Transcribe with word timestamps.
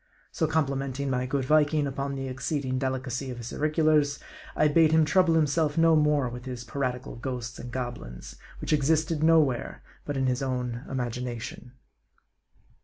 So 0.31 0.47
com 0.47 0.65
plimenting 0.65 1.09
my 1.11 1.27
good 1.27 1.45
Viking 1.45 1.85
upon 1.85 2.15
the 2.15 2.27
exceeding 2.27 2.79
delicacy 2.79 3.29
of 3.29 3.37
his 3.37 3.53
auriculars, 3.53 4.17
I 4.55 4.67
bade 4.67 4.91
him 4.91 5.05
trouble 5.05 5.35
himself 5.35 5.77
no 5.77 5.95
more 5.95 6.27
with 6.27 6.45
his 6.45 6.63
piratical 6.63 7.17
ghosts 7.17 7.59
and 7.59 7.71
goblins, 7.71 8.35
which 8.59 8.73
existed 8.73 9.21
nowhere 9.21 9.83
but 10.03 10.17
in 10.17 10.25
his 10.25 10.41
own 10.41 10.83
imagination. 10.89 11.73